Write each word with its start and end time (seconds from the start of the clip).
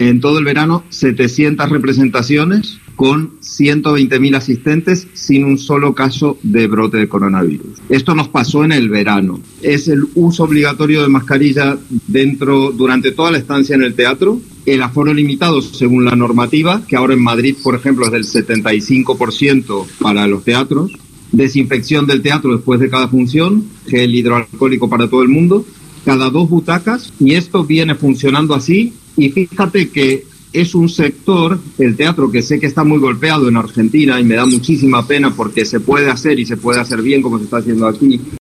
En 0.00 0.20
todo 0.20 0.40
el 0.40 0.44
verano, 0.44 0.82
700 0.88 1.70
representaciones 1.70 2.80
con 2.96 3.38
120.000 3.38 4.36
asistentes 4.36 5.06
sin 5.12 5.44
un 5.44 5.56
solo 5.56 5.94
caso 5.94 6.36
de 6.42 6.66
brote 6.66 6.96
de 6.96 7.08
coronavirus. 7.08 7.78
Esto 7.88 8.16
nos 8.16 8.26
pasó 8.26 8.64
en 8.64 8.72
el 8.72 8.88
verano. 8.88 9.38
Es 9.62 9.86
el 9.86 10.02
uso 10.16 10.42
obligatorio 10.42 11.00
de 11.00 11.08
mascarilla 11.08 11.78
dentro 12.08 12.72
durante 12.72 13.12
toda 13.12 13.30
la 13.30 13.38
estancia 13.38 13.76
en 13.76 13.84
el 13.84 13.94
teatro, 13.94 14.40
el 14.66 14.82
aforo 14.82 15.14
limitado 15.14 15.62
según 15.62 16.04
la 16.04 16.16
normativa, 16.16 16.82
que 16.88 16.96
ahora 16.96 17.14
en 17.14 17.22
Madrid, 17.22 17.54
por 17.62 17.76
ejemplo, 17.76 18.04
es 18.06 18.10
del 18.10 18.24
75% 18.24 19.86
para 20.00 20.26
los 20.26 20.42
teatros, 20.42 20.90
desinfección 21.30 22.08
del 22.08 22.20
teatro 22.20 22.56
después 22.56 22.80
de 22.80 22.90
cada 22.90 23.06
función, 23.06 23.64
gel 23.86 24.12
hidroalcohólico 24.12 24.90
para 24.90 25.08
todo 25.08 25.22
el 25.22 25.28
mundo, 25.28 25.64
cada 26.04 26.30
dos 26.30 26.50
butacas 26.50 27.12
y 27.20 27.34
esto 27.34 27.64
viene 27.64 27.94
funcionando 27.94 28.56
así 28.56 28.92
y 29.16 29.30
fíjate 29.30 29.88
que 29.90 30.24
es 30.54 30.74
un 30.74 30.88
sector, 30.88 31.58
el 31.78 31.96
teatro, 31.96 32.30
que 32.30 32.40
sé 32.40 32.60
que 32.60 32.66
está 32.66 32.84
muy 32.84 32.98
golpeado 32.98 33.48
en 33.48 33.56
Argentina 33.56 34.20
y 34.20 34.24
me 34.24 34.36
da 34.36 34.46
muchísima 34.46 35.04
pena 35.04 35.34
porque 35.34 35.64
se 35.64 35.80
puede 35.80 36.08
hacer 36.08 36.38
y 36.38 36.46
se 36.46 36.56
puede 36.56 36.80
hacer 36.80 37.02
bien 37.02 37.22
como 37.22 37.38
se 37.38 37.44
está 37.44 37.56
haciendo 37.56 37.88
aquí, 37.88 38.20